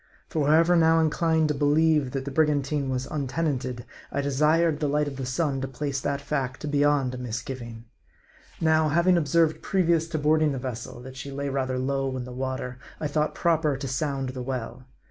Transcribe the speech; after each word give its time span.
For 0.29 0.47
however 0.47 0.75
now 0.75 0.99
inclined 0.99 1.47
to 1.49 1.53
believe 1.53 2.09
that 2.09 2.25
the 2.25 2.31
brigantine 2.31 2.89
was 2.89 3.05
untenanted, 3.05 3.85
I 4.11 4.21
desired 4.21 4.79
the 4.79 4.87
light 4.87 5.07
of 5.07 5.17
the 5.17 5.27
sun 5.27 5.61
to 5.61 5.67
place 5.67 6.01
that 6.01 6.21
fact 6.21 6.71
beyond 6.71 7.13
a 7.13 7.19
misgiving. 7.19 7.85
Now, 8.59 8.89
having 8.89 9.15
observed, 9.15 9.61
previous 9.61 10.07
to 10.07 10.17
boarding 10.17 10.53
the 10.53 10.57
vessel, 10.57 11.01
that 11.01 11.17
she 11.17 11.29
lay 11.29 11.49
rather 11.49 11.77
low 11.77 12.17
in 12.17 12.23
the 12.25 12.33
water, 12.33 12.79
I 12.99 13.05
thought 13.05 13.35
proper 13.35 13.77
to 13.77 13.87
sound 13.87 14.29
the 14.29 14.41
well. 14.41 14.87